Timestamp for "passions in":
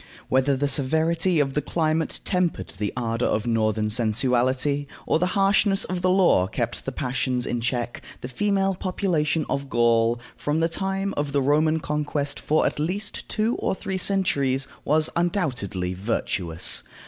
6.91-7.61